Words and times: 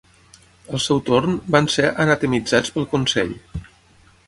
Al 0.77 0.81
seu 0.85 1.01
torn, 1.09 1.35
van 1.57 1.69
ser 1.75 1.85
anatemitzats 2.07 2.75
pel 2.79 2.91
Consell. 2.95 3.33